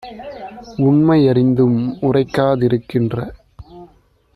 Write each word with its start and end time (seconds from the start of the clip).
உண்மை 0.79 1.17
யறிந்தும் 1.25 1.77
உரைக்கா 2.01 2.47
திருக்கின்ற 2.53 3.15